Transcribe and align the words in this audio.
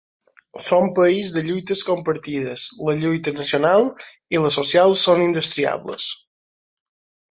Som 0.67 0.87
país 0.99 1.33
de 1.35 1.43
lluites 1.47 1.83
compartides: 1.91 2.65
la 2.89 2.97
lluita 3.03 3.37
nacional 3.43 3.89
i 4.37 4.43
la 4.45 4.55
social 4.59 5.01
són 5.07 5.27
indestriables. 5.31 6.13